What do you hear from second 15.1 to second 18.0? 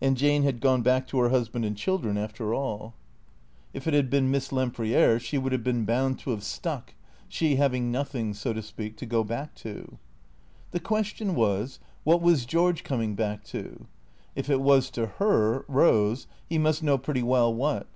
her, Eose, he must know pretty well what.